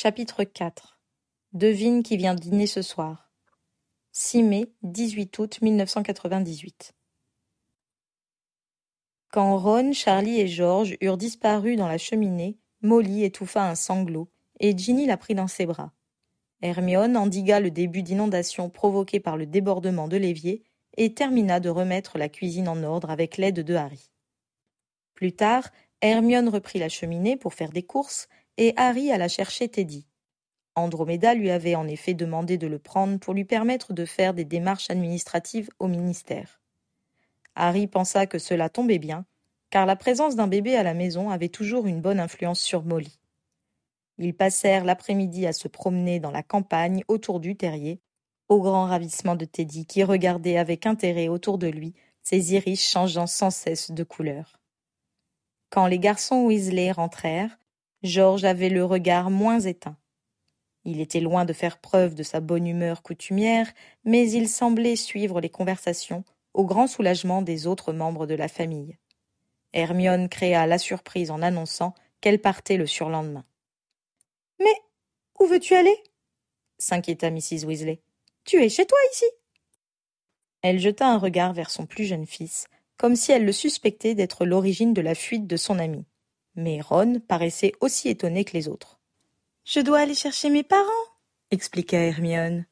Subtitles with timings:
[0.00, 1.00] Chapitre 4
[1.54, 3.32] Devine qui vient dîner ce soir.
[4.12, 6.94] 6 mai, 18 août 1998.
[9.32, 14.30] Quand Ron, Charlie et George eurent disparu dans la cheminée, Molly étouffa un sanglot,
[14.60, 15.92] et Ginny la prit dans ses bras.
[16.62, 20.62] Hermione endigua le début d'inondation provoqué par le débordement de l'évier
[20.96, 24.12] et termina de remettre la cuisine en ordre avec l'aide de Harry.
[25.14, 25.68] Plus tard,
[26.00, 28.28] Hermione reprit la cheminée pour faire des courses
[28.58, 30.06] et Harry alla chercher Teddy.
[30.74, 34.44] Andromeda lui avait en effet demandé de le prendre pour lui permettre de faire des
[34.44, 36.60] démarches administratives au ministère.
[37.54, 39.24] Harry pensa que cela tombait bien,
[39.70, 43.18] car la présence d'un bébé à la maison avait toujours une bonne influence sur Molly.
[44.18, 48.00] Ils passèrent l'après-midi à se promener dans la campagne autour du terrier,
[48.48, 53.26] au grand ravissement de Teddy qui regardait avec intérêt autour de lui, ses iris changeant
[53.26, 54.58] sans cesse de couleur.
[55.70, 57.58] Quand les garçons Weasley rentrèrent,
[58.02, 59.96] George avait le regard moins éteint.
[60.84, 63.72] Il était loin de faire preuve de sa bonne humeur coutumière,
[64.04, 68.96] mais il semblait suivre les conversations au grand soulagement des autres membres de la famille.
[69.72, 73.44] Hermione créa la surprise en annonçant qu'elle partait le surlendemain.
[74.58, 74.74] Mais
[75.40, 75.96] où veux-tu aller?
[76.78, 77.64] s'inquiéta Mrs.
[77.64, 78.00] Weasley.
[78.44, 79.26] Tu es chez toi ici
[80.62, 84.44] Elle jeta un regard vers son plus jeune fils, comme si elle le suspectait d'être
[84.44, 86.06] l'origine de la fuite de son ami.
[86.58, 89.00] Mais Ron paraissait aussi étonné que les autres.
[89.64, 90.84] Je dois aller chercher mes parents,
[91.50, 92.66] expliqua Hermione.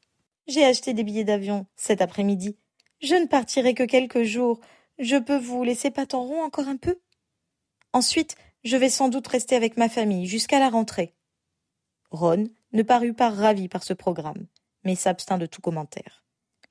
[0.45, 2.55] J'ai acheté des billets d'avion cet après-midi
[3.01, 4.59] je ne partirai que quelques jours.
[4.97, 6.99] Je peux vous laisser rond encore un peu?
[7.93, 11.13] Ensuite, je vais sans doute rester avec ma famille jusqu'à la rentrée.
[12.09, 14.47] Ron ne parut pas ravi par ce programme,
[14.83, 16.23] mais s'abstint de tout commentaire.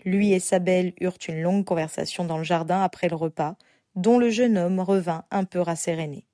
[0.04, 3.56] Lui et sa belle eurent une longue conversation dans le jardin après le repas,
[3.94, 6.25] dont le jeune homme revint un peu rasséréné.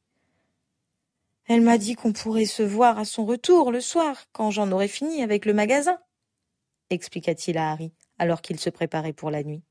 [1.47, 4.89] Elle m'a dit qu'on pourrait se voir à son retour le soir, quand j'en aurais
[4.89, 5.99] fini avec le magasin,
[6.91, 9.63] expliqua-t-il à Harry, alors qu'il se préparait pour la nuit.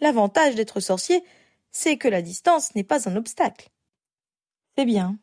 [0.00, 1.24] L'avantage d'être sorcier,
[1.70, 3.70] c'est que la distance n'est pas un obstacle.
[4.76, 5.18] C'est bien,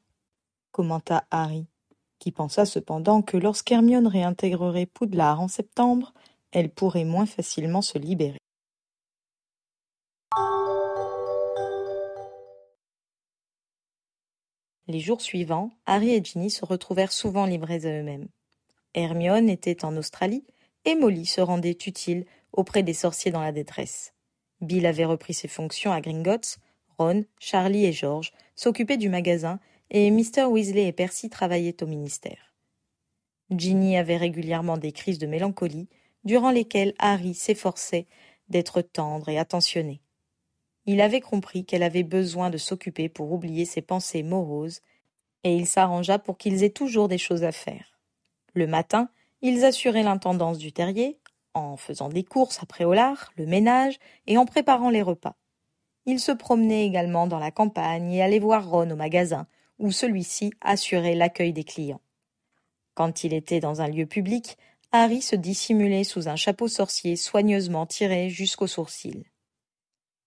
[0.72, 1.67] commenta Harry,
[2.17, 6.13] qui pensa cependant que lorsqu'Hermione réintégrerait Poudlard en septembre,
[6.51, 8.39] elle pourrait moins facilement se libérer.
[14.88, 18.27] Les jours suivants, Harry et Ginny se retrouvèrent souvent livrés à eux-mêmes.
[18.94, 20.44] Hermione était en Australie
[20.85, 24.13] et Molly se rendait utile auprès des sorciers dans la détresse.
[24.61, 26.57] Bill avait repris ses fonctions à Gringotts,
[26.97, 30.45] Ron, Charlie et George s'occupaient du magasin et Mr.
[30.49, 32.53] Weasley et Percy travaillaient au ministère.
[33.49, 35.88] Ginny avait régulièrement des crises de mélancolie,
[36.23, 38.07] durant lesquelles Harry s'efforçait
[38.49, 40.01] d'être tendre et attentionné.
[40.85, 44.81] Il avait compris qu'elle avait besoin de s'occuper pour oublier ses pensées moroses,
[45.44, 47.99] et il s'arrangea pour qu'ils aient toujours des choses à faire.
[48.53, 49.09] Le matin,
[49.41, 51.19] ils assuraient l'intendance du terrier,
[51.53, 55.35] en faisant des courses après au lard, le ménage et en préparant les repas.
[56.05, 59.47] Il se promenait également dans la campagne et allait voir Ron au magasin,
[59.79, 62.01] où celui-ci assurait l'accueil des clients.
[62.93, 64.57] Quand il était dans un lieu public,
[64.91, 69.25] Harry se dissimulait sous un chapeau sorcier soigneusement tiré jusqu'aux sourcils.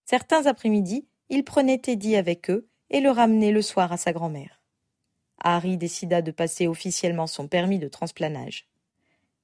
[0.08, 4.62] Certains après-midi, il prenait Teddy avec eux et le ramenait le soir à sa grand-mère.
[5.42, 8.68] Harry décida de passer officiellement son permis de transplanage.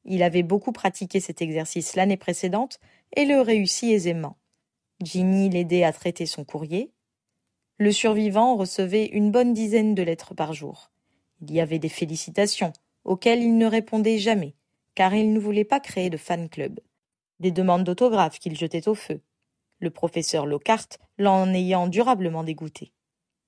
[0.04, 2.78] Il avait beaucoup pratiqué cet exercice l'année précédente
[3.16, 4.36] et le réussit aisément.
[5.02, 6.92] Ginny l'aidait à traiter son courrier.
[7.78, 10.92] Le survivant recevait une bonne dizaine de lettres par jour.
[11.40, 12.72] Il y avait des félicitations,
[13.04, 14.54] auxquelles il ne répondait jamais,
[14.94, 16.78] car il ne voulait pas créer de fan club.
[17.40, 19.20] Des demandes d'autographes qu'il jetait au feu.
[19.82, 20.86] Le professeur Lockhart
[21.18, 22.92] l'en ayant durablement dégoûté.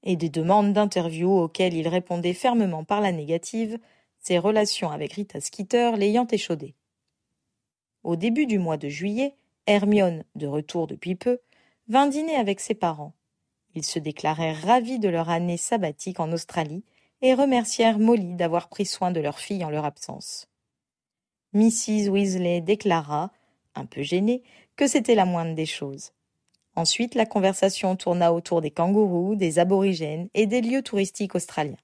[0.02, 3.78] Et des demandes d'interview auxquelles il répondait fermement par la négative,
[4.18, 6.74] ses relations avec Rita Skeeter l'ayant échaudé.
[8.02, 9.36] Au début du mois de juillet,
[9.68, 11.38] Hermione, de retour depuis peu,
[11.86, 13.14] vint dîner avec ses parents.
[13.76, 16.82] Ils se déclarèrent ravis de leur année sabbatique en Australie
[17.22, 20.48] et remercièrent Molly d'avoir pris soin de leur fille en leur absence.
[21.52, 22.08] Mrs.
[22.08, 23.30] Weasley déclara,
[23.76, 24.42] un peu gênée,
[24.74, 26.10] que c'était la moindre des choses.
[26.76, 31.76] Ensuite, la conversation tourna autour des kangourous, des aborigènes et des lieux touristiques australiens.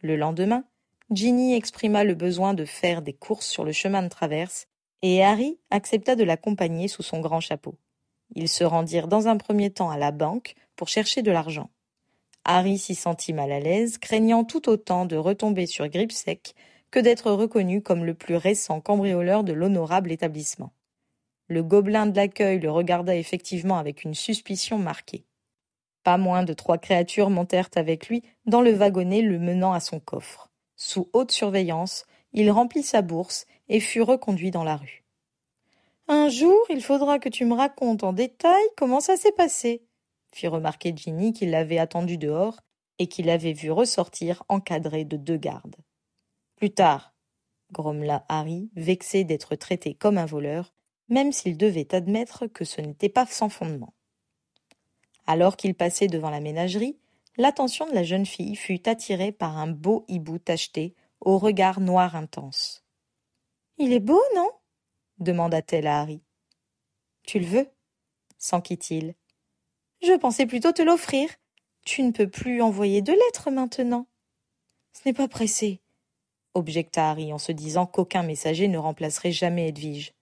[0.00, 0.64] Le lendemain,
[1.10, 4.66] Ginny exprima le besoin de faire des courses sur le chemin de traverse,
[5.02, 7.74] et Harry accepta de l'accompagner sous son grand chapeau.
[8.34, 11.70] Ils se rendirent dans un premier temps à la banque pour chercher de l'argent.
[12.44, 16.54] Harry s'y sentit mal à l'aise, craignant tout autant de retomber sur Gripsec
[16.90, 20.72] que d'être reconnu comme le plus récent cambrioleur de l'honorable établissement.
[21.48, 25.24] Le gobelin de l'accueil le regarda effectivement avec une suspicion marquée.
[26.02, 30.00] Pas moins de trois créatures montèrent avec lui dans le wagonnet le menant à son
[30.00, 30.50] coffre.
[30.76, 35.04] Sous haute surveillance, il remplit sa bourse et fut reconduit dans la rue.
[36.08, 39.82] Un jour, il faudra que tu me racontes en détail comment ça s'est passé,
[40.34, 42.60] fit remarquer Ginny qui l'avait attendu dehors
[42.98, 45.76] et qui l'avait vu ressortir encadré de deux gardes.
[46.56, 47.14] Plus tard,
[47.72, 50.73] grommela Harry, vexé d'être traité comme un voleur,
[51.08, 53.94] même s'il devait admettre que ce n'était pas sans fondement.
[55.26, 56.98] Alors qu'il passait devant la ménagerie,
[57.36, 62.16] l'attention de la jeune fille fut attirée par un beau hibou tacheté au regard noir
[62.16, 62.84] intense.
[63.78, 64.50] Il est beau, non?
[65.18, 66.22] demanda-t-elle à Harry.
[67.24, 67.68] Tu le veux?
[68.38, 69.14] s'enquit-il.
[70.02, 71.30] Je pensais plutôt te l'offrir.
[71.84, 74.06] Tu ne peux plus envoyer de lettres maintenant.
[74.92, 75.80] Ce n'est pas pressé,
[76.54, 80.14] objecta Harry en se disant qu'aucun messager ne remplacerait jamais Edwige.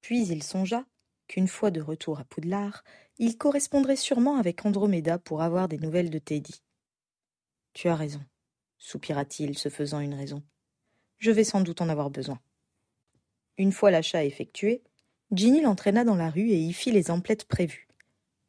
[0.00, 0.84] Puis il songea
[1.26, 2.84] qu'une fois de retour à Poudlard,
[3.18, 6.62] il correspondrait sûrement avec Andromeda pour avoir des nouvelles de Teddy.
[7.72, 8.24] Tu as raison,
[8.78, 10.42] soupira-t-il, se faisant une raison.
[11.18, 12.40] Je vais sans doute en avoir besoin.
[13.56, 14.82] Une fois l'achat effectué,
[15.32, 17.88] Ginny l'entraîna dans la rue et y fit les emplettes prévues.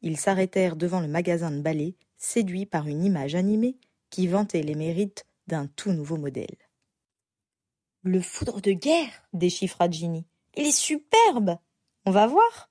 [0.02, 3.76] Ils s'arrêtèrent devant le magasin de balais, séduits par une image animée
[4.08, 6.56] qui vantait les mérites d'un tout nouveau modèle.
[8.02, 10.24] Le foudre de guerre déchiffra Ginny.
[10.56, 11.58] Il est superbe
[12.06, 12.70] On va voir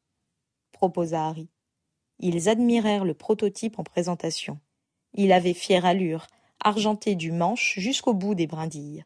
[0.73, 1.49] proposa Harry.
[2.19, 4.59] Ils admirèrent le prototype en présentation.
[5.13, 6.27] Il avait fière allure,
[6.59, 9.05] argenté du manche jusqu'au bout des brindilles.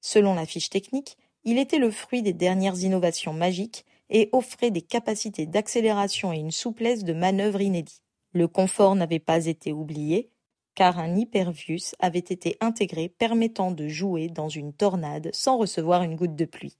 [0.00, 4.82] Selon la fiche technique, il était le fruit des dernières innovations magiques et offrait des
[4.82, 8.00] capacités d'accélération et une souplesse de manœuvre inédits.
[8.32, 10.30] Le confort n'avait pas été oublié,
[10.74, 16.16] car un Hypervius avait été intégré permettant de jouer dans une tornade sans recevoir une
[16.16, 16.78] goutte de pluie.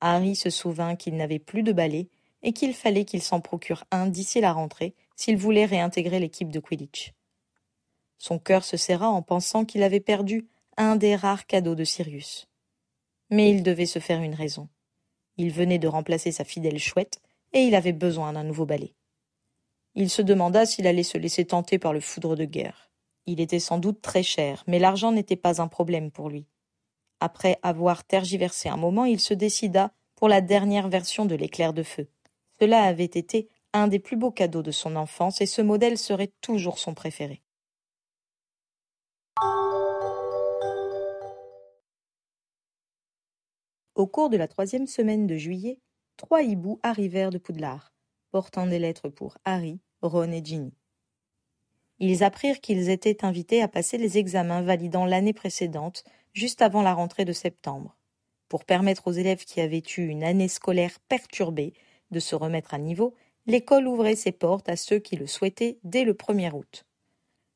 [0.00, 2.08] Harry se souvint qu'il n'avait plus de balai
[2.42, 6.60] et qu'il fallait qu'il s'en procure un d'ici la rentrée s'il voulait réintégrer l'équipe de
[6.60, 7.12] Quidditch.
[8.18, 12.48] Son cœur se serra en pensant qu'il avait perdu un des rares cadeaux de Sirius.
[13.30, 14.68] Mais il devait se faire une raison.
[15.36, 17.20] Il venait de remplacer sa fidèle chouette,
[17.52, 18.94] et il avait besoin d'un nouveau balai.
[19.94, 22.90] Il se demanda s'il allait se laisser tenter par le foudre de guerre.
[23.26, 26.46] Il était sans doute très cher, mais l'argent n'était pas un problème pour lui.
[27.20, 31.82] Après avoir tergiversé un moment, il se décida pour la dernière version de l'éclair de
[31.82, 32.08] feu.
[32.58, 36.32] Cela avait été un des plus beaux cadeaux de son enfance et ce modèle serait
[36.40, 37.42] toujours son préféré.
[43.94, 45.78] Au cours de la troisième semaine de juillet,
[46.16, 47.92] trois hiboux arrivèrent de Poudlard,
[48.30, 50.72] portant des lettres pour Harry, Ron et Ginny.
[51.98, 56.94] Ils apprirent qu'ils étaient invités à passer les examens validant l'année précédente, juste avant la
[56.94, 57.96] rentrée de septembre,
[58.48, 61.72] pour permettre aux élèves qui avaient eu une année scolaire perturbée
[62.10, 63.14] de se remettre à niveau,
[63.46, 66.84] l'école ouvrait ses portes à ceux qui le souhaitaient dès le 1er août.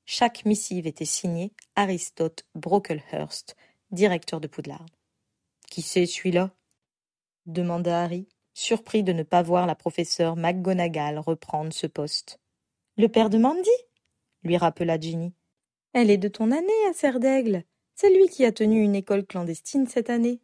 [0.07, 3.57] Chaque missive était signée Aristote Brocklehurst,
[3.91, 4.87] directeur de Poudlard.
[5.71, 6.51] Qui c'est celui-là?
[7.47, 12.39] demanda Harry, surpris de ne pas voir la professeure McGonagall reprendre ce poste.
[12.97, 13.69] Le père de Mandy?
[14.43, 15.35] lui rappela Ginny.
[15.93, 17.65] Elle est de ton année à Serre d'Aigle.
[17.95, 20.41] C'est lui qui a tenu une école clandestine cette année.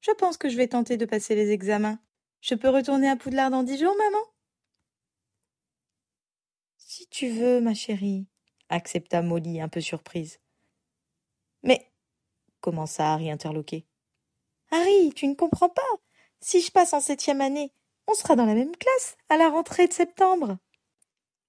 [0.00, 1.98] Je pense que je vais tenter de passer les examens.
[2.40, 4.24] Je peux retourner à Poudlard dans dix jours, maman?
[6.76, 8.26] Si tu veux, ma chérie,
[8.68, 10.40] accepta Molly un peu surprise.
[11.62, 11.90] Mais
[12.60, 13.86] commença Harry interloqué?
[14.70, 15.82] Harry, tu ne comprends pas.
[16.40, 17.72] Si je passe en septième année,
[18.06, 20.58] on sera dans la même classe à la rentrée de septembre.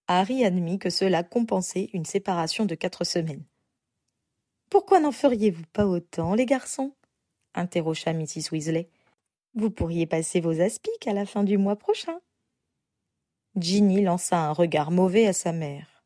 [0.08, 3.46] Harry admit que cela compensait une séparation de quatre semaines.
[4.70, 6.94] Pourquoi n'en feriez-vous pas autant, les garçons?
[7.54, 8.52] interrogea Mrs.
[8.52, 8.90] Weasley.
[9.54, 12.20] Vous pourriez passer vos aspics à la fin du mois prochain.
[13.56, 16.04] Ginny lança un regard mauvais à sa mère.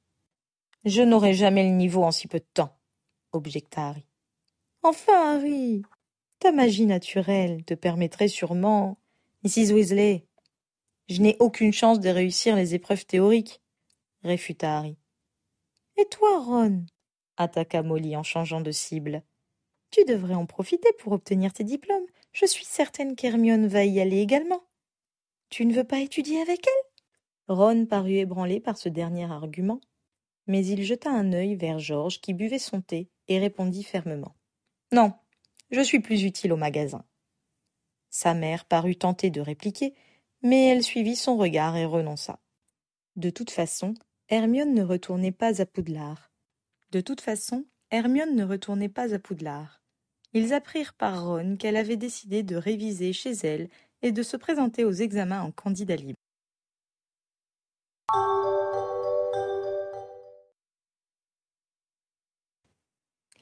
[0.86, 2.78] Je n'aurai jamais le niveau en si peu de temps,
[3.32, 4.06] objecta Harry.
[4.84, 5.82] Enfin, Harry,
[6.38, 8.98] ta magie naturelle te permettrait sûrement.
[9.44, 9.74] Mrs.
[9.74, 10.28] Weasley,
[11.10, 13.62] je n'ai aucune chance de réussir les épreuves théoriques,
[14.24, 14.98] réfuta Harry.
[15.98, 16.86] Et toi, Ron?
[17.39, 19.24] Attaqua Molly en changeant de cible.
[19.89, 22.05] Tu devrais en profiter pour obtenir tes diplômes.
[22.31, 24.62] Je suis certaine qu'Hermione va y aller également.
[25.50, 27.55] Tu ne veux pas étudier avec elle?
[27.55, 29.81] Ron parut ébranlé par ce dernier argument,
[30.46, 34.36] mais il jeta un œil vers Georges qui buvait son thé et répondit fermement.
[34.91, 35.13] Non,
[35.72, 37.03] je suis plus utile au magasin.
[38.12, 39.96] Sa mère parut tenter de répliquer,
[40.43, 42.39] mais elle suivit son regard et renonça.
[43.15, 43.93] De toute façon,
[44.29, 46.29] Hermione ne retournait pas à Poudlard.
[46.91, 49.84] De toute façon, Hermione ne retournait pas à Poudlard.
[50.34, 53.69] Ils apprirent par Ron qu'elle avait décidé de réviser chez elle
[54.01, 56.17] et de se présenter aux examens en candidat libre.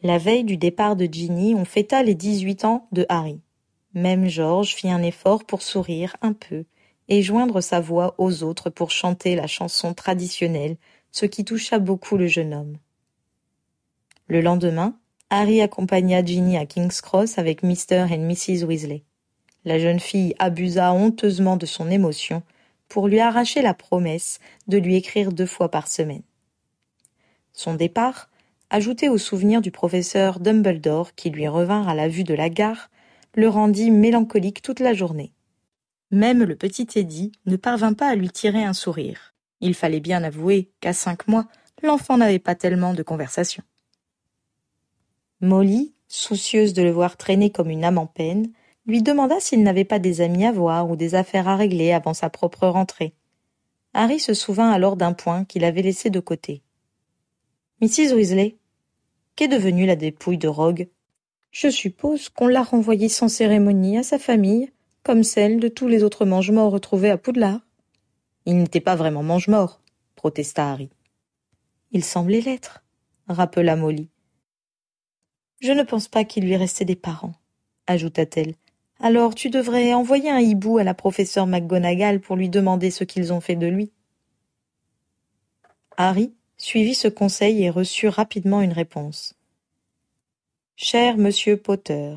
[0.04, 3.40] La veille du départ de Ginny, on fêta les dix-huit ans de Harry.
[3.94, 6.66] Même George fit un effort pour sourire un peu
[7.08, 10.76] et joindre sa voix aux autres pour chanter la chanson traditionnelle,
[11.12, 12.78] ce qui toucha beaucoup le jeune homme.
[14.30, 18.08] Le lendemain, Harry accompagna Ginny à King's Cross avec Mr.
[18.12, 18.66] et Mrs.
[18.66, 19.04] Weasley.
[19.64, 22.44] La jeune fille abusa honteusement de son émotion
[22.90, 26.24] pour lui arracher la promesse de lui écrire deux fois par semaine.
[27.54, 28.30] Son départ,
[28.70, 32.90] ajouté au souvenir du professeur Dumbledore qui lui revint à la vue de la gare,
[33.34, 35.32] le rendit mélancolique toute la journée.
[36.12, 39.34] Même le petit Teddy ne parvint pas à lui tirer un sourire.
[39.62, 41.48] Il fallait bien avouer qu'à cinq mois,
[41.82, 43.64] l'enfant n'avait pas tellement de conversation.
[45.42, 48.52] Molly, soucieuse de le voir traîner comme une âme en peine,
[48.88, 52.14] lui demanda s'il n'avait pas des amis à voir ou des affaires à régler avant
[52.14, 53.14] sa propre rentrée.
[53.94, 56.64] Harry se souvint alors d'un point qu'il avait laissé de côté.
[57.82, 58.14] Mrs.
[58.16, 58.58] Weasley,
[59.36, 60.88] qu'est devenue la dépouille de Rogue?
[61.52, 64.72] Je suppose qu'on l'a renvoyée sans cérémonie à sa famille,
[65.04, 67.62] comme celle de tous les autres mange-morts retrouvés à Poudlard.
[68.46, 69.82] Il n'était pas vraiment mange-mort,
[70.16, 70.90] protesta Harry.
[71.92, 72.84] Il semblait l'être,
[73.28, 74.10] rappela Molly.
[75.60, 77.34] Je ne pense pas qu'il lui restait des parents,
[77.88, 78.54] ajouta-t-elle.
[79.00, 83.34] Alors tu devrais envoyer un hibou à la professeure McGonagall pour lui demander ce qu'ils
[83.34, 83.92] ont fait de lui.
[85.98, 89.36] Harry suivit ce conseil et reçut rapidement une réponse.
[90.76, 92.16] Cher monsieur Potter,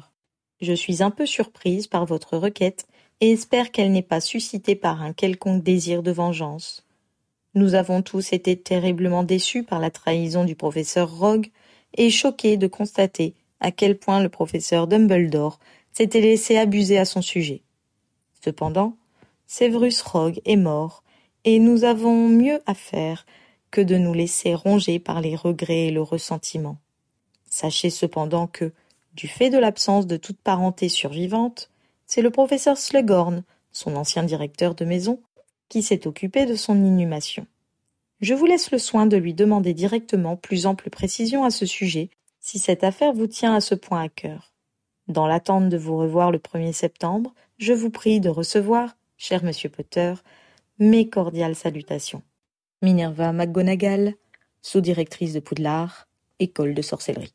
[0.60, 2.86] je suis un peu surprise par votre requête
[3.20, 6.86] et espère qu'elle n'est pas suscitée par un quelconque désir de vengeance.
[7.54, 11.50] Nous avons tous été terriblement déçus par la trahison du professeur Rogue
[11.94, 15.58] et choqués de constater à quel point le professeur Dumbledore
[15.92, 17.62] s'était laissé abuser à son sujet.
[18.42, 18.96] Cependant,
[19.46, 21.02] Severus Rogue est mort,
[21.44, 23.26] et nous avons mieux à faire
[23.70, 26.78] que de nous laisser ronger par les regrets et le ressentiment.
[27.48, 28.72] Sachez cependant que,
[29.14, 31.70] du fait de l'absence de toute parenté survivante,
[32.06, 35.20] c'est le professeur Slughorn, son ancien directeur de maison,
[35.68, 37.46] qui s'est occupé de son inhumation.
[38.20, 42.10] Je vous laisse le soin de lui demander directement plus ample précision à ce sujet,
[42.38, 44.52] si cette affaire vous tient à ce point à cœur.
[45.08, 49.70] Dans l'attente de vous revoir le 1er septembre, je vous prie de recevoir, cher monsieur
[49.70, 50.14] Potter,
[50.78, 52.22] mes cordiales salutations.
[52.82, 54.14] Minerva McGonagall,
[54.60, 56.06] sous-directrice de Poudlard,
[56.38, 57.34] école de sorcellerie.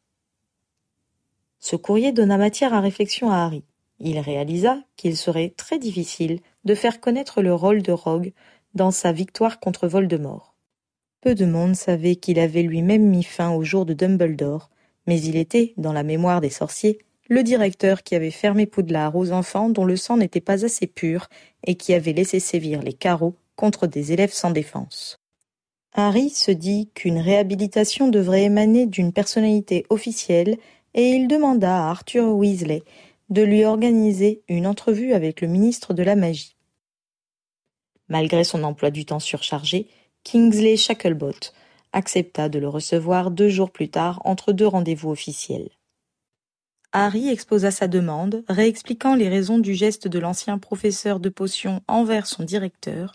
[1.59, 3.63] Ce courrier donna matière à réflexion à Harry.
[3.99, 8.33] Il réalisa qu'il serait très difficile de faire connaître le rôle de Rogue
[8.75, 10.54] dans sa victoire contre Voldemort.
[11.25, 14.69] Peu de monde savait qu'il avait lui-même mis fin au jour de Dumbledore,
[15.07, 19.31] mais il était, dans la mémoire des sorciers, le directeur qui avait fermé Poudlard aux
[19.31, 21.27] enfants dont le sang n'était pas assez pur
[21.63, 25.17] et qui avait laissé sévir les carreaux contre des élèves sans défense.
[25.93, 30.57] Harry se dit qu'une réhabilitation devrait émaner d'une personnalité officielle
[30.93, 32.83] et il demanda à Arthur Weasley
[33.31, 36.55] de lui organiser une entrevue avec le ministre de la Magie.
[38.09, 39.87] Malgré son emploi du temps surchargé,
[40.25, 41.53] Kingsley Shacklebolt
[41.93, 45.69] accepta de le recevoir deux jours plus tard entre deux rendez-vous officiels.
[46.91, 52.25] Harry exposa sa demande, réexpliquant les raisons du geste de l'ancien professeur de potions envers
[52.25, 53.13] son directeur,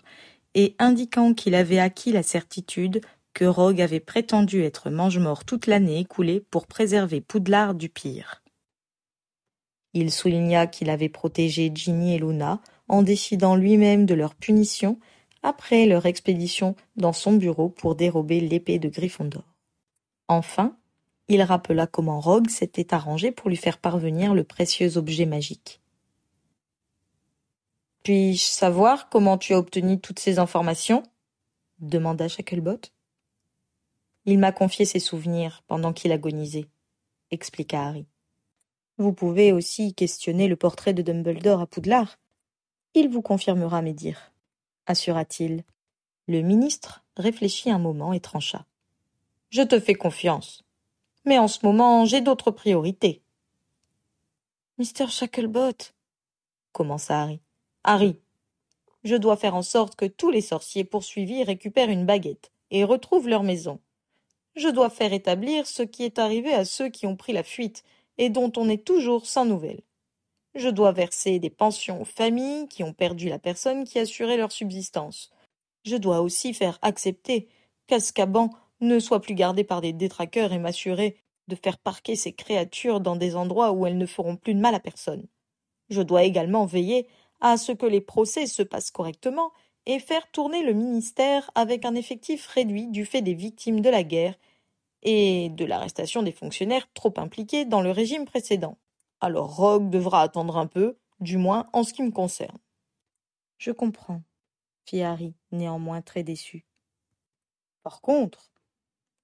[0.55, 3.01] et indiquant qu'il avait acquis la certitude
[3.33, 8.41] que Rogue avait prétendu être mange-mort toute l'année écoulée pour préserver Poudlard du pire.
[9.93, 14.97] Il souligna qu'il avait protégé Ginny et Luna en décidant lui-même de leur punition
[15.43, 19.43] après leur expédition dans son bureau pour dérober l'épée de Gryffondor.
[20.27, 20.77] Enfin,
[21.27, 25.81] il rappela comment Rogue s'était arrangé pour lui faire parvenir le précieux objet magique.
[28.03, 31.03] Puis-je savoir comment tu as obtenu toutes ces informations?
[31.79, 32.81] demanda Shacklebot.
[34.25, 36.67] Il m'a confié ses souvenirs pendant qu'il agonisait,
[37.31, 38.05] expliqua Harry.
[38.97, 42.17] Vous pouvez aussi questionner le portrait de Dumbledore à Poudlard.
[42.93, 44.30] Il vous confirmera mes dires,
[44.85, 45.63] assura-t-il.
[46.27, 48.65] Le ministre réfléchit un moment et trancha.
[49.49, 50.63] Je te fais confiance.
[51.25, 53.21] Mais en ce moment, j'ai d'autres priorités.
[54.77, 55.07] Mr.
[55.09, 55.93] Shacklebot,
[56.71, 57.39] commença Harry.
[57.83, 58.19] Harry,
[59.03, 63.27] je dois faire en sorte que tous les sorciers poursuivis récupèrent une baguette et retrouvent
[63.27, 63.79] leur maison.
[64.55, 67.83] Je dois faire établir ce qui est arrivé à ceux qui ont pris la fuite
[68.17, 69.81] et dont on est toujours sans nouvelles.
[70.55, 74.51] Je dois verser des pensions aux familles qui ont perdu la personne qui assurait leur
[74.51, 75.31] subsistance.
[75.85, 77.47] Je dois aussi faire accepter
[77.87, 78.49] qu'Azkaban
[78.81, 81.17] ne soit plus gardé par des détraqueurs et m'assurer
[81.47, 84.75] de faire parquer ces créatures dans des endroits où elles ne feront plus de mal
[84.75, 85.27] à personne.
[85.89, 87.07] Je dois également veiller
[87.39, 89.51] à ce que les procès se passent correctement
[89.85, 94.03] et faire tourner le ministère avec un effectif réduit du fait des victimes de la
[94.03, 94.35] guerre
[95.03, 98.77] et de l'arrestation des fonctionnaires trop impliqués dans le régime précédent.
[99.21, 102.57] Alors Rogue devra attendre un peu, du moins en ce qui me concerne.
[103.59, 104.23] Je comprends,
[104.85, 106.65] fit Harry, néanmoins très déçu.
[107.83, 108.51] Par contre,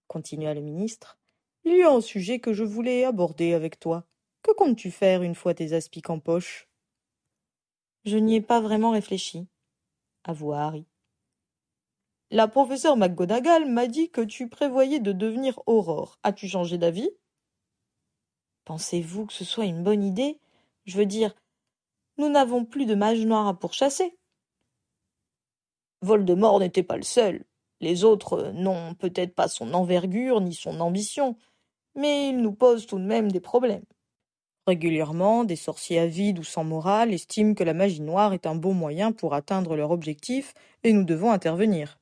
[0.08, 1.18] continua le ministre,
[1.66, 4.08] il y a un sujet que je voulais aborder avec toi.
[4.44, 6.70] Que comptes-tu faire une fois tes aspics en poche?
[8.06, 9.48] Je n'y ai pas vraiment réfléchi,
[10.24, 10.86] avoua Harry.
[12.30, 16.20] La professeure McGonagall m'a dit que tu prévoyais de devenir Aurore.
[16.24, 17.10] As-tu changé d'avis?
[18.68, 20.42] Pensez-vous que ce soit une bonne idée?
[20.84, 21.34] Je veux dire,
[22.18, 24.18] nous n'avons plus de mages noirs à pourchasser.
[26.02, 27.46] Voldemort n'était pas le seul.
[27.80, 31.38] Les autres n'ont peut-être pas son envergure ni son ambition,
[31.96, 33.86] mais ils nous posent tout de même des problèmes.
[34.68, 38.74] Régulièrement, des sorciers avides ou sans morale estiment que la magie noire est un bon
[38.74, 42.00] moyen pour atteindre leur objectif et nous devons intervenir.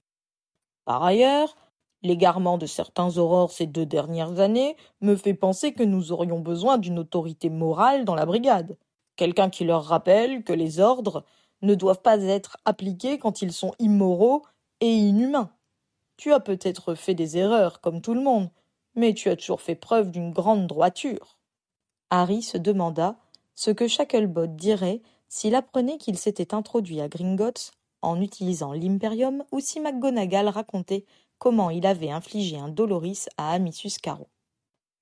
[0.83, 1.55] Par ailleurs,
[2.05, 6.77] l'égarement de certains aurores ces deux dernières années me fait penser que nous aurions besoin
[6.77, 8.77] d'une autorité morale dans la brigade.
[9.15, 11.25] Quelqu'un qui leur rappelle que les ordres
[11.61, 14.43] ne doivent pas être appliqués quand ils sont immoraux
[14.81, 15.51] et inhumains.
[16.17, 18.49] Tu as peut-être fait des erreurs, comme tout le monde,
[18.95, 21.37] mais tu as toujours fait preuve d'une grande droiture.
[22.09, 23.17] Harry se demanda
[23.55, 27.71] ce que Shacklebot dirait s'il apprenait qu'il s'était introduit à Gringotts
[28.01, 31.05] en utilisant l'Imperium ou si McGonagall racontait
[31.37, 34.29] comment il avait infligé un Doloris à Amisus Caro.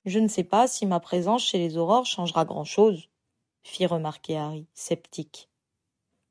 [0.06, 3.10] Je ne sais pas si ma présence chez les Aurores changera grand-chose,
[3.63, 5.50] fit remarquer Harry, sceptique.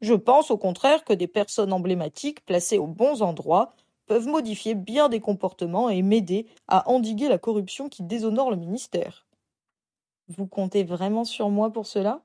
[0.01, 3.75] Je pense au contraire que des personnes emblématiques placées aux bons endroits
[4.07, 9.27] peuvent modifier bien des comportements et m'aider à endiguer la corruption qui déshonore le ministère.
[10.29, 12.23] Vous comptez vraiment sur moi pour cela?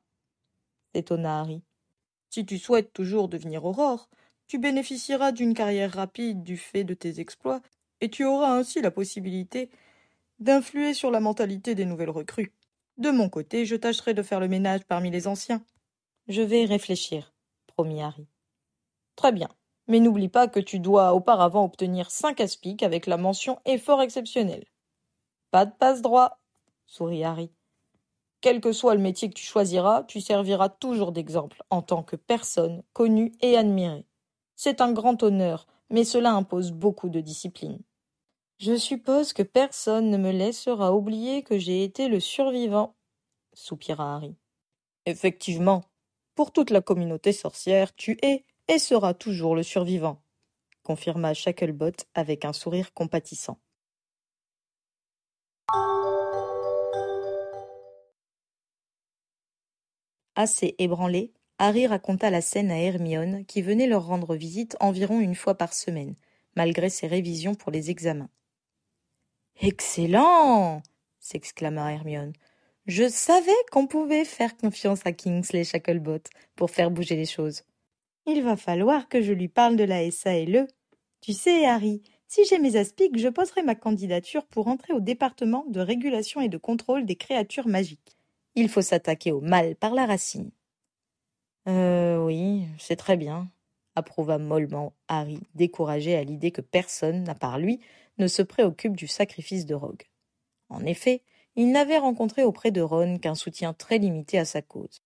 [0.93, 1.62] s'étonna Harry.
[2.29, 4.10] Si tu souhaites toujours devenir Aurore,
[4.47, 7.61] tu bénéficieras d'une carrière rapide du fait de tes exploits,
[8.01, 9.69] et tu auras ainsi la possibilité
[10.39, 12.53] d'influer sur la mentalité des nouvelles recrues.
[12.97, 15.63] De mon côté, je tâcherai de faire le ménage parmi les anciens.
[16.27, 17.33] Je vais réfléchir,
[17.67, 18.27] promit Harry.
[19.15, 19.49] Très bien.
[19.88, 24.65] Mais n'oublie pas que tu dois auparavant obtenir cinq aspics avec la mention effort exceptionnel.
[25.51, 26.39] Pas de passe-droit,
[26.86, 27.51] sourit Harry.
[28.41, 32.15] Quel que soit le métier que tu choisiras, tu serviras toujours d'exemple en tant que
[32.15, 34.05] personne connue et admirée.
[34.60, 37.80] C'est un grand honneur, mais cela impose beaucoup de discipline.
[38.58, 42.96] Je suppose que personne ne me laissera oublier que j'ai été le survivant,
[43.54, 44.36] soupira Harry.
[45.06, 45.84] Effectivement,
[46.34, 50.24] pour toute la communauté sorcière, tu es et seras toujours le survivant,
[50.82, 53.60] confirma Shacklebot avec un sourire compatissant.
[60.36, 65.36] Assez ébranlé, Harry raconta la scène à Hermione, qui venait leur rendre visite environ une
[65.36, 66.15] fois par semaine,
[66.56, 68.30] malgré ses révisions pour les examens.
[69.60, 70.84] Excellent
[71.20, 72.34] s'exclama Hermione.
[72.86, 76.24] Je savais qu'on pouvait faire confiance à Kingsley Shacklebot
[76.56, 77.63] pour faire bouger les choses.
[78.26, 80.67] Il va falloir que je lui parle de la SALE.
[81.22, 85.65] Tu sais, Harry, si j'ai mes aspics, je poserai ma candidature pour entrer au département
[85.67, 88.17] de régulation et de contrôle des créatures magiques.
[88.56, 90.52] Il faut s'attaquer au mal par la racine.
[91.67, 93.49] Euh, oui, c'est très bien,
[93.95, 97.82] approuva mollement Harry, découragé à l'idée que personne, à part lui,
[98.17, 100.03] ne se préoccupe du sacrifice de Rogue.
[100.69, 101.23] En effet,
[101.56, 105.01] il n'avait rencontré auprès de Ron qu'un soutien très limité à sa cause.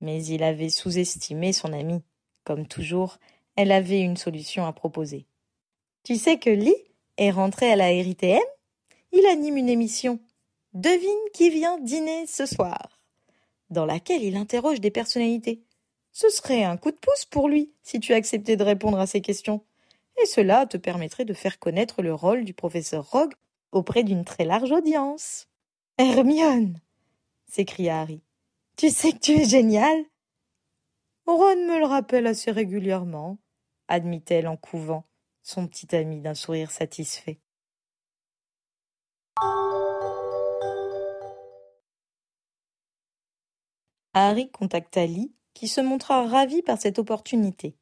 [0.00, 2.02] Mais il avait sous-estimé son ami.
[2.44, 3.18] Comme toujours,
[3.56, 5.26] elle avait une solution à proposer.
[6.02, 6.76] Tu sais que Lee
[7.16, 8.38] est rentré à la RITM
[9.12, 10.20] Il anime une émission.
[10.74, 12.97] Devine qui vient dîner ce soir
[13.70, 15.62] dans laquelle il interroge des personnalités.
[16.12, 19.20] Ce serait un coup de pouce pour lui si tu acceptais de répondre à ces
[19.20, 19.64] questions.
[20.20, 23.34] Et cela te permettrait de faire connaître le rôle du professeur Rogue
[23.72, 25.46] auprès d'une très large audience.
[25.98, 26.80] Hermione
[27.46, 28.20] s'écria Harry.
[28.76, 30.04] Tu sais que tu es génial
[31.26, 33.38] Ron me le rappelle assez régulièrement,
[33.86, 35.04] admit-elle en couvant
[35.42, 37.38] son petit ami d'un sourire satisfait.
[44.20, 47.76] Harry contacta Lee, qui se montra ravi par cette opportunité.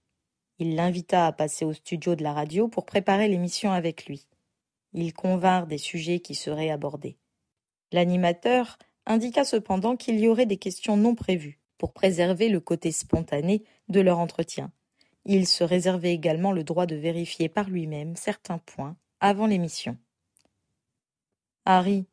[0.59, 4.29] Il l'invita à passer au studio de la radio pour préparer l'émission avec lui.
[4.92, 7.16] Ils convinrent des sujets qui seraient abordés.
[7.90, 13.64] L'animateur indiqua cependant qu'il y aurait des questions non prévues pour préserver le côté spontané
[13.88, 14.70] de leur entretien.
[15.25, 19.96] Il se réservait également le droit de vérifier par lui-même certains points avant l'émission.
[21.64, 22.05] Harry,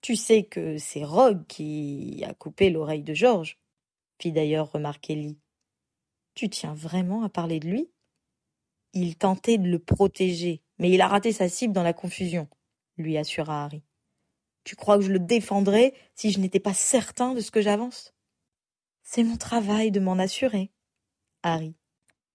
[0.00, 3.58] tu sais que c'est Rogue qui a coupé l'oreille de Georges,
[4.20, 5.38] fit d'ailleurs remarquer Lee.
[6.34, 7.90] Tu tiens vraiment à parler de lui?
[8.92, 12.48] Il tentait de le protéger, mais il a raté sa cible dans la confusion.
[12.96, 13.82] lui assura Harry.
[14.64, 18.14] Tu crois que je le défendrais si je n'étais pas certain de ce que j'avance?
[19.02, 20.70] C'est mon travail de m'en assurer.
[21.42, 21.74] Harry.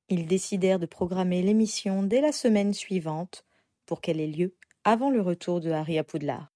[0.10, 3.46] Ils décidèrent de programmer l'émission dès la semaine suivante
[3.86, 6.53] pour qu'elle ait lieu avant le retour de Harry à Poudlard.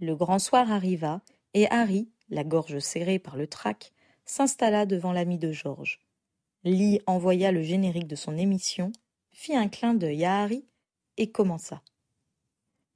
[0.00, 1.22] Le grand soir arriva,
[1.54, 3.92] et Harry, la gorge serrée par le trac,
[4.24, 6.00] s'installa devant l'ami de Georges.
[6.62, 8.92] Lee envoya le générique de son émission,
[9.32, 10.64] fit un clin d'œil à Harry
[11.16, 11.82] et commença.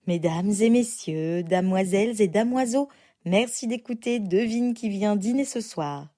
[0.06, 2.88] Mesdames et messieurs, damoiselles et damoiseaux,
[3.24, 6.14] merci d'écouter Devine qui vient dîner ce soir.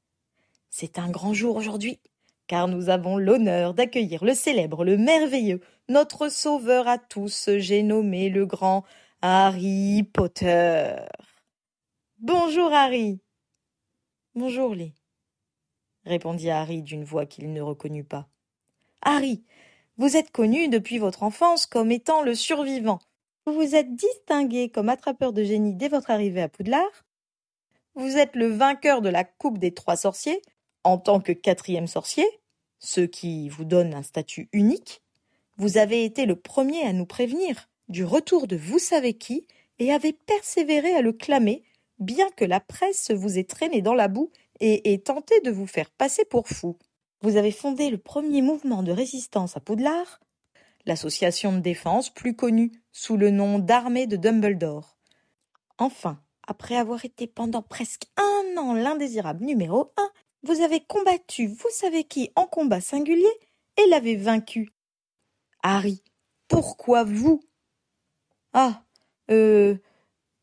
[0.69, 1.99] C'est un grand jour aujourd'hui,
[2.47, 8.29] car nous avons l'honneur d'accueillir le célèbre, le merveilleux, notre sauveur à tous, j'ai nommé
[8.29, 8.85] le grand
[9.23, 10.97] Harry Potter.
[12.19, 13.21] Bonjour Harry.
[14.35, 14.95] Bonjour Lee
[16.07, 18.29] répondit Harry d'une voix qu'il ne reconnut pas.
[19.03, 19.45] Harry,
[19.97, 22.99] vous êtes connu depuis votre enfance comme étant le survivant.
[23.47, 27.05] Vous vous êtes distingué comme attrapeur de génie dès votre arrivée à Poudlard.
[27.95, 30.41] Vous êtes le vainqueur de la Coupe des Trois Sorciers
[30.85, 32.27] en tant que quatrième sorcier,
[32.79, 35.03] ce qui vous donne un statut unique.
[35.57, 39.47] Vous avez été le premier à nous prévenir du retour de vous savez qui
[39.79, 41.63] et avez persévéré à le clamer,
[41.99, 45.67] bien que la presse vous ait traîné dans la boue et ait tenté de vous
[45.67, 46.77] faire passer pour fou.
[47.23, 50.21] Vous avez fondé le premier mouvement de résistance à Poudlard,
[50.87, 54.97] l'association de défense plus connue sous le nom d'Armée de Dumbledore.
[55.79, 60.11] Enfin, après avoir été pendant presque un an l'indésirable numéro un,
[60.45, 63.33] vous avez combattu vous savez qui en combat singulier
[63.77, 64.71] et l'avez vaincu.
[65.63, 66.03] Harry,
[66.49, 67.43] pourquoi vous?
[68.53, 68.85] Ah,
[69.31, 69.77] euh,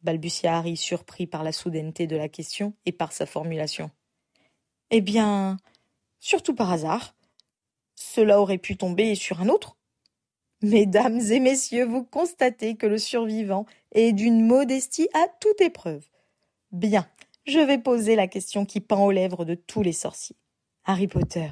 [0.01, 3.91] balbutia Harry, surpris par la soudaineté de la question et par sa formulation.
[4.89, 5.57] Eh bien,
[6.19, 7.15] surtout par hasard.
[7.95, 9.77] Cela aurait pu tomber sur un autre.
[10.63, 16.05] Mesdames et messieurs, vous constatez que le survivant est d'une modestie à toute épreuve.
[16.71, 17.07] Bien,
[17.51, 20.37] je vais poser la question qui pend aux lèvres de tous les sorciers.
[20.85, 21.49] Harry Potter,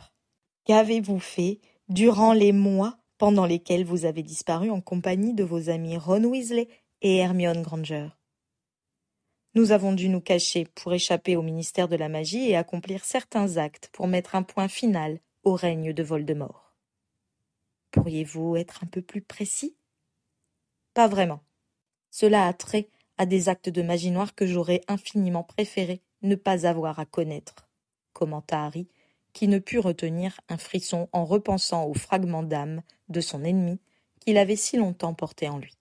[0.65, 1.59] qu'avez-vous fait
[1.89, 6.69] durant les mois pendant lesquels vous avez disparu en compagnie de vos amis Ron Weasley
[7.01, 8.07] et Hermione Granger?
[9.55, 13.57] Nous avons dû nous cacher pour échapper au ministère de la magie et accomplir certains
[13.57, 16.75] actes pour mettre un point final au règne de Voldemort.
[17.91, 19.75] Pourriez-vous être un peu plus précis?
[20.93, 21.41] Pas vraiment.
[22.11, 26.65] Cela a trait à des actes de magie noire que j'aurais infiniment préféré ne pas
[26.65, 27.67] avoir à connaître,
[28.13, 28.87] commenta Harry,
[29.33, 33.79] qui ne put retenir un frisson en repensant aux fragments d'âme de son ennemi
[34.21, 35.77] qu'il avait si longtemps porté en lui.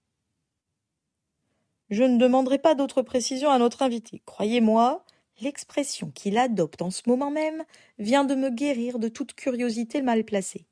[1.91, 4.21] Je ne demanderai pas d'autres précisions à notre invité.
[4.27, 5.05] Croyez-moi,
[5.41, 7.65] l'expression qu'il adopte en ce moment même
[7.99, 10.67] vient de me guérir de toute curiosité mal placée.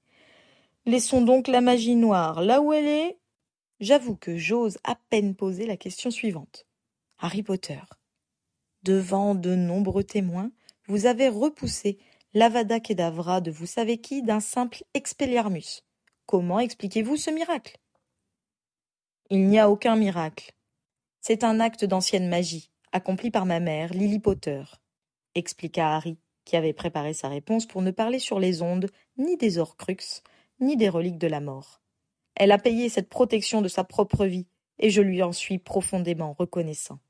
[0.84, 3.18] Laissons donc la magie noire là où elle est.
[3.78, 6.66] J'avoue que j'ose à peine poser la question suivante.
[7.18, 7.80] Harry Potter.
[8.82, 10.50] Devant de nombreux témoins,
[10.86, 11.98] vous avez repoussé
[12.32, 15.82] l'Avada Kedavra de vous savez qui d'un simple expelliarmus.
[16.24, 17.76] Comment expliquez-vous ce miracle?
[19.28, 20.54] Il n'y a aucun miracle.
[21.20, 24.62] C'est un acte d'ancienne magie, accompli par ma mère, Lily Potter,
[25.34, 29.58] expliqua Harry, qui avait préparé sa réponse pour ne parler sur les ondes ni des
[29.58, 30.22] Horcruxes,
[30.60, 31.82] ni des reliques de la mort.
[32.36, 34.46] Elle a payé cette protection de sa propre vie,
[34.78, 37.00] et je lui en suis profondément reconnaissant.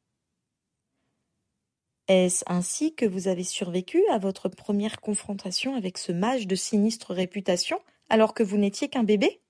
[2.09, 7.13] Est-ce ainsi que vous avez survécu à votre première confrontation avec ce mage de sinistre
[7.13, 9.43] réputation alors que vous n'étiez qu'un bébé?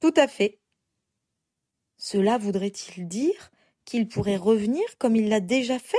[0.00, 0.58] Tout à fait.
[1.98, 3.52] Cela voudrait-il dire
[3.84, 5.98] qu'il pourrait revenir comme il l'a déjà fait?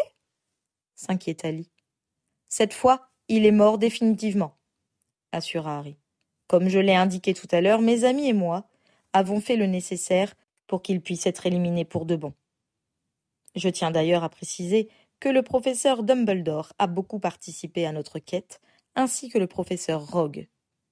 [0.96, 1.70] s'inquiéta Lee.
[2.50, 4.58] Cette fois, il est mort définitivement,
[5.32, 5.98] assura Harry.
[6.48, 8.68] Comme je l'ai indiqué tout à l'heure, mes amis et moi
[9.14, 10.34] avons fait le nécessaire
[10.68, 12.34] pour qu'il puisse être éliminé pour de bon.
[13.56, 18.60] Je tiens d'ailleurs à préciser que le professeur Dumbledore a beaucoup participé à notre quête,
[18.96, 20.48] ainsi que le professeur Rogue.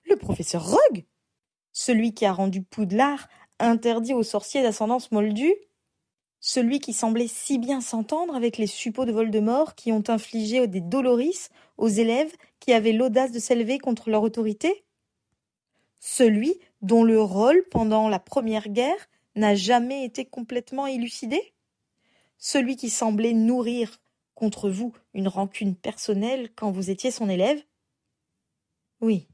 [0.06, 1.06] Le professeur Rogue?
[1.72, 3.28] Celui qui a rendu Poudlard
[3.60, 5.56] interdit aux sorciers d'ascendance moldue?
[6.40, 10.82] Celui qui semblait si bien s'entendre avec les suppôts de Voldemort qui ont infligé des
[10.82, 14.84] doloris aux élèves qui avaient l'audace de s'élever contre leur autorité?
[16.00, 21.54] Celui dont le rôle pendant la Première Guerre n'a jamais été complètement élucidé?
[22.38, 24.02] Celui qui semblait nourrir
[24.34, 27.62] contre vous une rancune personnelle quand vous étiez son élève?
[29.00, 29.28] Oui,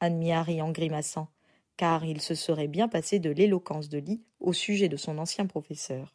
[0.00, 1.28] admit Harry en grimaçant,
[1.76, 5.46] car il se serait bien passé de l'éloquence de Lee au sujet de son ancien
[5.46, 6.14] professeur.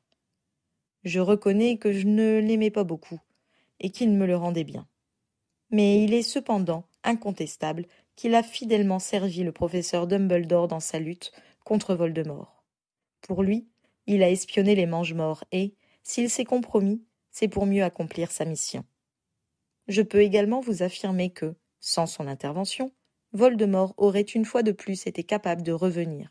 [1.04, 3.20] Je reconnais que je ne l'aimais pas beaucoup,
[3.80, 4.88] et qu'il me le rendait bien.
[5.72, 7.88] Mais il est cependant incontestable
[8.20, 11.32] qu'il a fidèlement servi le professeur Dumbledore dans sa lutte
[11.64, 12.66] contre Voldemort.
[13.22, 13.70] Pour lui,
[14.08, 17.02] il a espionné les mange-morts et, s'il s'est compromis,
[17.32, 18.84] c'est pour mieux accomplir sa mission.
[19.88, 22.92] Je peux également vous affirmer que, sans son intervention,
[23.32, 26.30] Voldemort aurait une fois de plus été capable de revenir.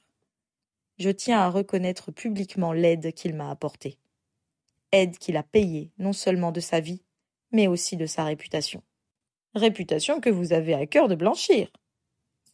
[0.98, 3.96] Je tiens à reconnaître publiquement l'aide qu'il m'a apportée.
[4.92, 7.02] Aide qu'il a payée non seulement de sa vie,
[7.50, 8.82] mais aussi de sa réputation.
[9.58, 11.68] Réputation que vous avez à cœur de blanchir.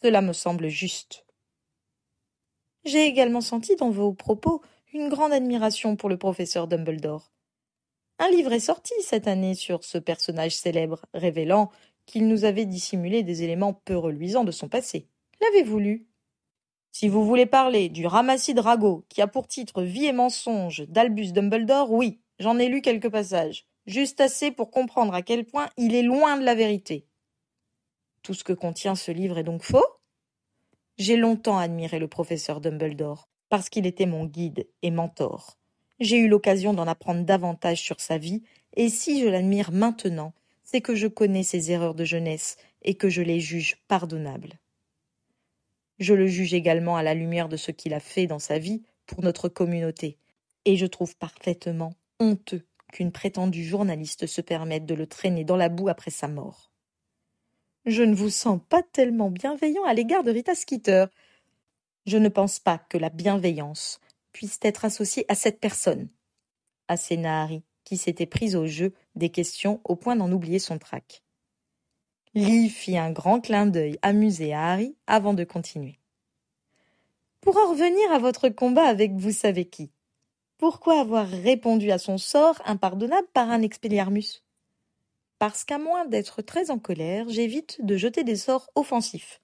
[0.03, 1.27] Cela me semble juste.
[2.87, 4.62] J'ai également senti dans vos propos
[4.95, 7.31] une grande admiration pour le professeur Dumbledore.
[8.19, 11.71] Un livre est sorti cette année sur ce personnage célèbre, révélant
[12.07, 15.07] qu'il nous avait dissimulé des éléments peu reluisants de son passé.
[15.43, 16.07] L'avez-vous lu?
[16.90, 21.33] Si vous voulez parler du ramassis Drago, qui a pour titre Vie et mensonge d'Albus
[21.33, 25.94] Dumbledore, oui, j'en ai lu quelques passages, juste assez pour comprendre à quel point il
[25.94, 27.07] est loin de la vérité.
[28.23, 29.85] Tout ce que contient ce livre est donc faux
[30.97, 35.59] J'ai longtemps admiré le professeur Dumbledore, parce qu'il était mon guide et mentor.
[36.01, 38.42] J'ai eu l'occasion d'en apprendre davantage sur sa vie,
[38.75, 43.09] et si je l'admire maintenant, c'est que je connais ses erreurs de jeunesse et que
[43.09, 44.59] je les juge pardonnables.
[45.99, 48.83] Je le juge également à la lumière de ce qu'il a fait dans sa vie
[49.07, 50.18] pour notre communauté,
[50.64, 55.69] et je trouve parfaitement honteux qu'une prétendue journaliste se permette de le traîner dans la
[55.69, 56.71] boue après sa mort.
[57.87, 61.07] Je ne vous sens pas tellement bienveillant à l'égard de Rita Skeeter.
[62.07, 64.01] Je ne pense pas que la bienveillance
[64.33, 66.09] puisse être associée à cette personne.
[66.87, 71.25] Asséna Harry, qui s'était prise au jeu des questions au point d'en oublier son trac.
[72.35, 75.99] Lee fit un grand clin d'œil amusé à Harry avant de continuer.
[77.41, 79.91] Pour en revenir à votre combat avec vous savez qui,
[80.59, 84.45] pourquoi avoir répondu à son sort impardonnable par un expelliarmus?
[85.38, 89.40] Parce qu'à moins d'être très en colère, j'évite de jeter des sorts offensifs.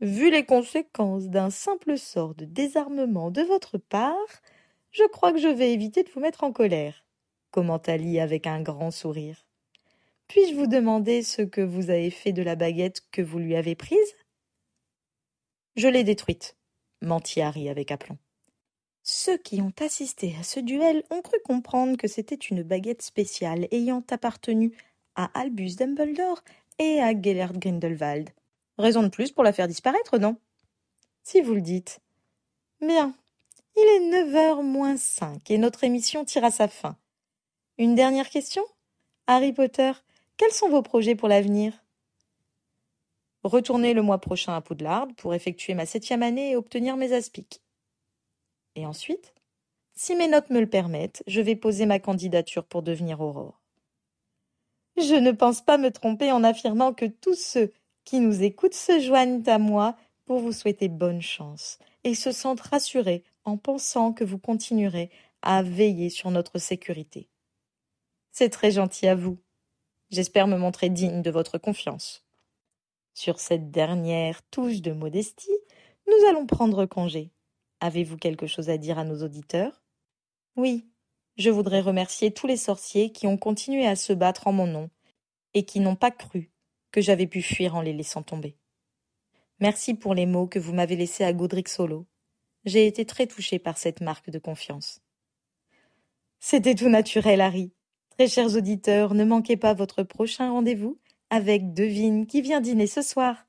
[0.00, 4.42] Vu les conséquences d'un simple sort de désarmement de votre part,
[4.90, 7.04] je crois que je vais éviter de vous mettre en colère
[7.50, 9.44] commenta Lee avec un grand sourire.
[10.28, 13.74] Puis-je vous demander ce que vous avez fait de la baguette que vous lui avez
[13.74, 14.14] prise?
[15.76, 16.56] Je l'ai détruite,
[17.02, 18.18] mentit Harry avec aplomb.
[19.10, 23.66] Ceux qui ont assisté à ce duel ont cru comprendre que c'était une baguette spéciale
[23.70, 24.76] ayant appartenu
[25.14, 26.42] à Albus Dumbledore
[26.78, 28.28] et à Gellert Grindelwald.
[28.76, 30.36] Raison de plus pour la faire disparaître, non?
[31.22, 32.00] Si vous le dites.
[32.82, 33.14] Bien.
[33.78, 36.94] Il est neuf heures moins cinq et notre émission tire à sa fin.
[37.78, 38.62] Une dernière question?
[39.26, 39.92] Harry Potter,
[40.36, 41.72] quels sont vos projets pour l'avenir?
[43.42, 47.62] Retourner le mois prochain à Poudlard pour effectuer ma septième année et obtenir mes aspics.
[48.78, 49.34] Et ensuite
[49.96, 53.60] Si mes notes me le permettent, je vais poser ma candidature pour devenir Aurore.
[54.96, 57.72] Je ne pense pas me tromper en affirmant que tous ceux
[58.04, 62.60] qui nous écoutent se joignent à moi pour vous souhaiter bonne chance et se sentent
[62.60, 65.10] rassurés en pensant que vous continuerez
[65.42, 67.28] à veiller sur notre sécurité.
[68.30, 69.38] C'est très gentil à vous.
[70.10, 72.24] J'espère me montrer digne de votre confiance.
[73.12, 75.58] Sur cette dernière touche de modestie,
[76.06, 77.32] nous allons prendre congé.
[77.80, 79.82] Avez-vous quelque chose à dire à nos auditeurs?
[80.56, 80.88] Oui,
[81.36, 84.90] je voudrais remercier tous les sorciers qui ont continué à se battre en mon nom
[85.54, 86.50] et qui n'ont pas cru
[86.90, 88.56] que j'avais pu fuir en les laissant tomber.
[89.60, 92.06] Merci pour les mots que vous m'avez laissés à Godric Solo.
[92.64, 95.00] J'ai été très touché par cette marque de confiance.
[96.40, 97.72] C'était tout naturel, Harry.
[98.10, 103.02] Très chers auditeurs, ne manquez pas votre prochain rendez-vous avec Devine qui vient dîner ce
[103.02, 103.47] soir.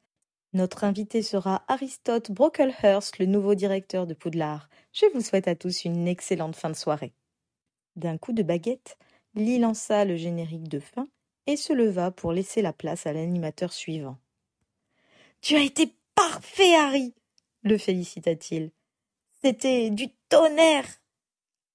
[0.54, 4.70] Notre invité sera Aristote Brocklehurst, le nouveau directeur de Poudlard.
[4.94, 7.14] Je vous souhaite à tous une excellente fin de soirée.
[7.96, 8.98] D'un coup de baguette,
[9.36, 11.08] Lee lança le générique de fin
[11.46, 14.18] et se leva pour laisser la place à l'animateur suivant.
[15.42, 17.14] Tu as été parfait, Harry
[17.64, 18.72] le félicita-t-il.
[19.42, 20.88] C'était du tonnerre.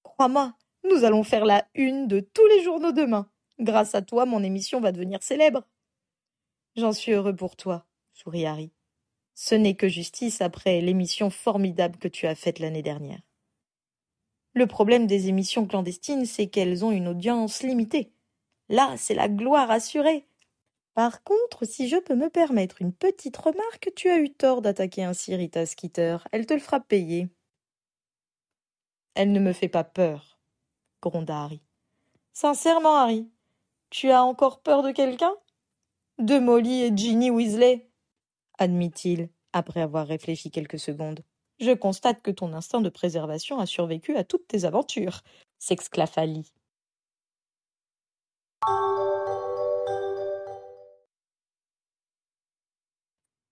[0.03, 3.29] Crois-moi, nous allons faire la une de tous les journaux demain.
[3.59, 5.63] Grâce à toi, mon émission va devenir célèbre.
[6.77, 8.72] J'en suis heureux pour toi, sourit Harry.
[9.35, 13.20] Ce n'est que justice après l'émission formidable que tu as faite l'année dernière.
[14.55, 18.12] Le problème des émissions clandestines, c'est qu'elles ont une audience limitée.
[18.68, 20.27] Là, c'est la gloire assurée.
[20.94, 25.03] Par contre, si je peux me permettre une petite remarque, tu as eu tort d'attaquer
[25.03, 26.18] ainsi Rita Skeeter.
[26.31, 27.29] Elle te le fera payer.
[29.14, 30.38] Elle ne me fait pas peur,
[31.03, 31.61] gronda Harry.
[32.33, 33.29] Sincèrement, Harry,
[33.90, 35.35] tu as encore peur de quelqu'un?
[36.18, 37.88] De Molly et Ginny Weasley
[38.59, 41.21] admit-il, après avoir réfléchi quelques secondes.
[41.61, 45.23] Je constate que ton instinct de préservation a survécu à toutes tes aventures,
[45.59, 46.53] s'exclama Lee.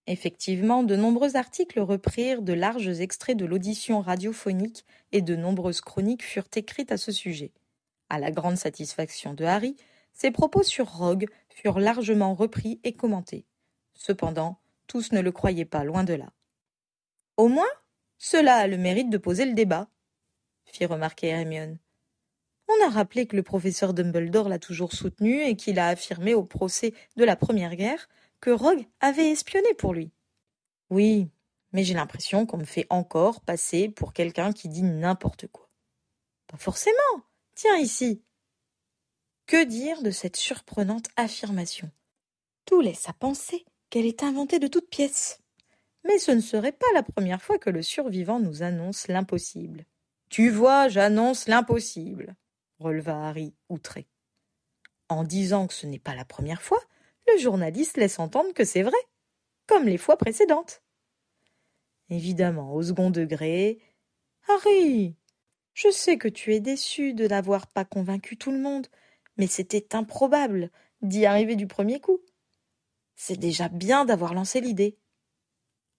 [0.09, 6.25] Effectivement, de nombreux articles reprirent de larges extraits de l'audition radiophonique et de nombreuses chroniques
[6.25, 7.53] furent écrites à ce sujet.
[8.09, 9.77] À la grande satisfaction de Harry,
[10.13, 13.47] ses propos sur Rogue furent largement repris et commentés.
[13.95, 14.59] Cependant,
[14.93, 16.35] tous ne le croyaient pas, loin de là.
[17.39, 17.65] Au moins,
[18.19, 19.89] cela a le mérite de poser le débat,
[20.67, 21.79] fit remarquer Hermione.
[22.69, 26.45] On a rappelé que le professeur Dumbledore l'a toujours soutenu et qu'il a affirmé au
[26.45, 28.07] procès de la Première Guerre
[28.43, 30.13] que Rogue avait espionné pour lui.
[30.91, 31.31] Oui,
[31.73, 35.71] mais j'ai l'impression qu'on me fait encore passer pour quelqu'un qui dit n'importe quoi.
[36.49, 37.23] Pas forcément.
[37.55, 38.23] Tiens ici.
[39.47, 41.91] Que dire de cette surprenante affirmation?
[42.67, 45.39] Tout laisse à penser qu'elle est inventée de toutes pièces.
[46.05, 49.85] Mais ce ne serait pas la première fois que le survivant nous annonce l'impossible.
[50.31, 52.35] Tu vois, j'annonce l'impossible,
[52.79, 54.09] releva Harry, outré.
[55.11, 56.81] En disant que ce n'est pas la première fois,
[57.29, 58.97] le journaliste laisse entendre que c'est vrai,
[59.67, 60.83] comme les fois précédentes.
[62.09, 63.79] Évidemment, au second degré.
[64.49, 65.17] Harry,
[65.75, 68.87] je sais que tu es déçu de n'avoir pas convaincu tout le monde,
[69.37, 70.71] mais c'était improbable
[71.03, 72.21] d'y arriver du premier coup.
[73.17, 74.99] C'est déjà bien d'avoir lancé l'idée.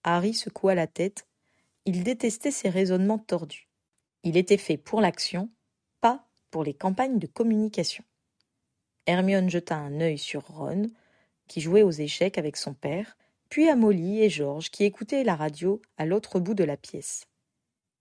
[0.02, 1.26] Harry secoua la tête.
[1.86, 3.68] Il détestait ces raisonnements tordus.
[4.22, 5.50] Il était fait pour l'action,
[6.00, 8.04] pas pour les campagnes de communication.
[9.06, 10.90] Hermione jeta un œil sur Ron,
[11.46, 13.16] qui jouait aux échecs avec son père,
[13.50, 17.26] puis à Molly et George qui écoutaient la radio à l'autre bout de la pièce.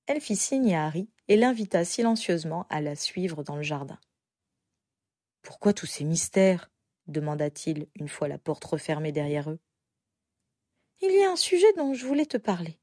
[0.06, 3.99] Elle fit signe à Harry et l'invita silencieusement à la suivre dans le jardin.
[5.41, 6.69] Pourquoi tous ces mystères?
[7.08, 9.60] Demanda-t-il une fois la porte refermée derrière eux.
[11.02, 12.80] Il y a un sujet dont je voulais te parler,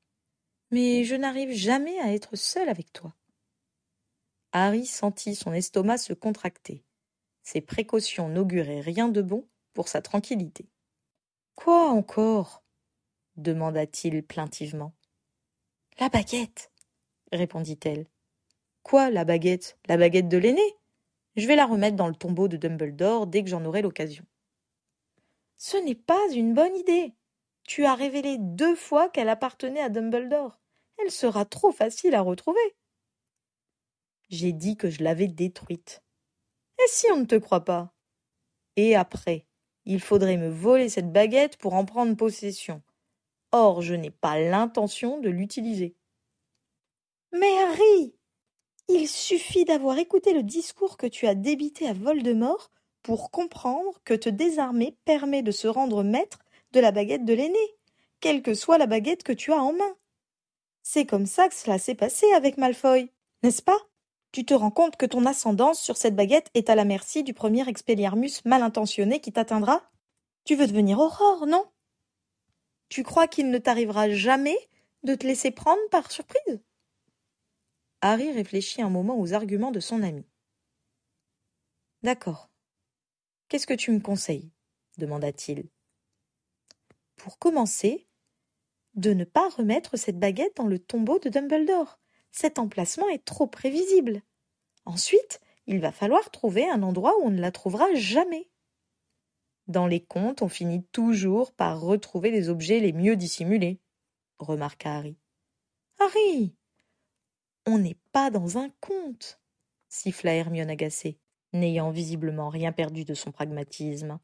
[0.71, 3.15] mais je n'arrive jamais à être seul avec toi.
[4.53, 6.85] Harry sentit son estomac se contracter.
[7.43, 10.69] Ses précautions n'auguraient rien de bon pour sa tranquillité.
[11.55, 12.63] Quoi encore?
[13.37, 14.93] demanda-t-il plaintivement.
[15.99, 16.71] La baguette,
[17.33, 18.07] répondit-elle.
[18.83, 19.79] Quoi, la baguette?
[19.87, 20.80] La baguette de l'aîné?
[21.37, 24.25] Je vais la remettre dans le tombeau de Dumbledore dès que j'en aurai l'occasion.
[25.57, 27.15] Ce n'est pas une bonne idée.
[27.65, 30.59] Tu as révélé deux fois qu'elle appartenait à Dumbledore.
[30.99, 32.77] Elle sera trop facile à retrouver.
[34.29, 36.03] J'ai dit que je l'avais détruite.
[36.79, 37.95] Et si on ne te croit pas?
[38.77, 39.47] Et après
[39.85, 42.83] il faudrait me voler cette baguette pour en prendre possession.
[43.53, 45.97] Or, je n'ai pas l'intention de l'utiliser.
[47.33, 48.15] Mais Harry,
[48.93, 52.71] il suffit d'avoir écouté le discours que tu as débité à Voldemort
[53.03, 56.41] pour comprendre que te désarmer permet de se rendre maître
[56.73, 57.59] de la baguette de l'aîné,
[58.21, 59.97] quelle que soit la baguette que tu as en main.
[60.83, 63.11] C'est comme ça que cela s'est passé avec Malfoy,
[63.43, 63.79] n'est-ce pas?
[64.33, 67.35] Tu te rends compte que ton ascendance sur cette baguette est à la merci du
[67.35, 69.83] premier expelliarmus mal intentionné qui t'atteindra?
[70.45, 71.65] Tu veux devenir Aurore, non?
[72.89, 74.59] Tu crois qu'il ne t'arrivera jamais
[75.03, 76.61] de te laisser prendre par surprise?
[78.03, 80.25] Harry réfléchit un moment aux arguments de son ami.
[82.03, 82.51] D'accord.
[83.49, 84.51] Qu'est-ce que tu me conseilles?
[84.97, 85.69] demanda-t-il.
[87.17, 88.07] Pour commencer,
[88.95, 91.99] de ne pas remettre cette baguette dans le tombeau de Dumbledore.
[92.33, 94.23] Cet emplacement est trop prévisible.
[94.85, 98.51] Ensuite, il va falloir trouver un endroit où on ne la trouvera jamais.
[99.67, 103.81] Dans les contes, on finit toujours par retrouver les objets les mieux dissimulés,
[104.39, 105.17] remarqua Harry.
[105.99, 106.55] Harry
[107.67, 109.41] On n'est pas dans un conte,
[109.89, 111.19] siffla Hermione agacée,
[111.53, 114.19] n'ayant visiblement rien perdu de son pragmatisme.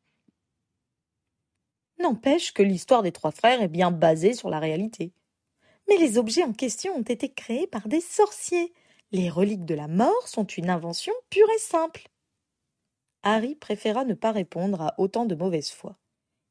[1.98, 5.12] N'empêche que l'histoire des trois frères est bien basée sur la réalité.
[5.88, 8.72] Mais les objets en question ont été créés par des sorciers.
[9.12, 12.08] Les reliques de la mort sont une invention pure et simple.
[13.22, 15.96] Harry préféra ne pas répondre à autant de mauvaise foi.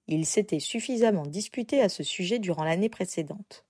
[0.08, 3.66] Il s'était suffisamment disputé à ce sujet durant l'année précédente.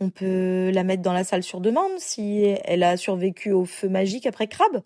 [0.00, 3.88] On peut la mettre dans la salle sur demande si elle a survécu au feu
[3.88, 4.82] magique après Crabe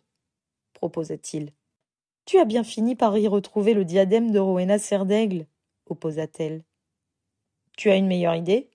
[0.85, 1.51] proposa-t-il.
[2.27, 5.47] Tu as bien fini par y retrouver le diadème de Rowena Serdaigle,
[5.87, 6.63] opposa-t-elle.
[7.79, 8.69] Tu as une meilleure idée?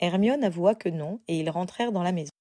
[0.00, 2.32] Hermione avoua que non, et ils rentrèrent dans la maison.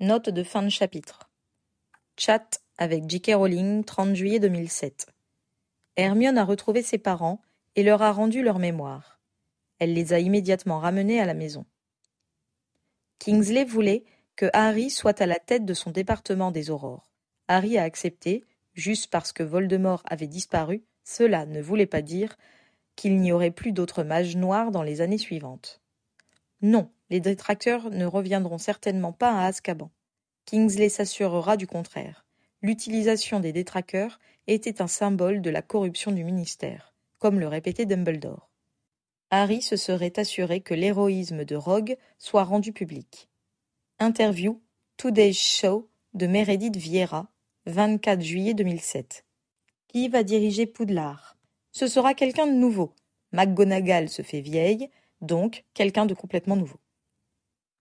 [0.00, 1.28] Note de fin de chapitre.
[2.16, 3.32] Chat avec J.K.
[3.34, 5.08] Rowling, 30 juillet 2007.
[5.98, 7.42] Hermione a retrouvé ses parents
[7.74, 9.18] et leur a rendu leur mémoire.
[9.80, 11.66] Elle les a immédiatement ramenés à la maison.
[13.18, 14.04] Kingsley voulait
[14.36, 17.10] que Harry soit à la tête de son département des aurores.
[17.48, 18.44] Harry a accepté,
[18.74, 22.36] juste parce que Voldemort avait disparu, cela ne voulait pas dire
[22.94, 25.80] qu'il n'y aurait plus d'autres mages noirs dans les années suivantes.
[26.62, 29.90] Non, les détracteurs ne reviendront certainement pas à Azkaban.
[30.44, 32.27] Kingsley s'assurera du contraire.
[32.62, 38.50] L'utilisation des détraqueurs était un symbole de la corruption du ministère, comme le répétait Dumbledore.
[39.30, 43.28] Harry se serait assuré que l'héroïsme de Rogue soit rendu public.
[43.98, 44.60] Interview
[44.96, 47.30] Today's Show de Meredith Vieira,
[47.66, 49.24] 24 juillet 2007.
[49.88, 51.36] Qui va diriger Poudlard?
[51.72, 52.94] Ce sera quelqu'un de nouveau.
[53.32, 54.88] McGonagall se fait vieille,
[55.20, 56.80] donc quelqu'un de complètement nouveau.